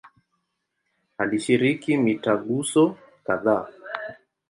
[1.21, 2.83] Alishiriki mitaguso
[3.25, 3.65] kadhaa.